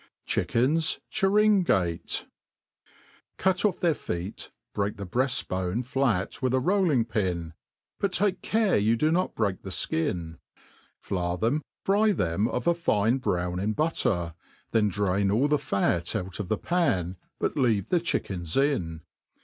[0.33, 2.25] 'Chickens Chiringrate.
[3.37, 8.11] CUT off their feet, break the breaft bone flat with a roll ing pin;* but
[8.11, 10.39] take care you do not break the (kin;
[10.97, 14.33] flour them, fry them of a fine brown in butter,
[14.71, 19.01] then drain all the fat out of the pan, but leaive the chickens in.